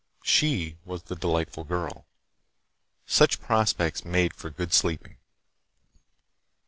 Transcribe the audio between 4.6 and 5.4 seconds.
sleeping.